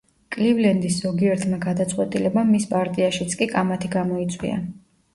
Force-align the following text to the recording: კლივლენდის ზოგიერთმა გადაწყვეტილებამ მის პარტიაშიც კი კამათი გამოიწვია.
კლივლენდის 0.35 0.97
ზოგიერთმა 1.03 1.61
გადაწყვეტილებამ 1.67 2.51
მის 2.57 2.67
პარტიაშიც 2.75 3.39
კი 3.45 3.53
კამათი 3.55 3.97
გამოიწვია. 4.01 4.63